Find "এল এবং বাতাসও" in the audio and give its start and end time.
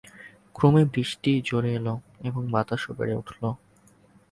1.75-2.91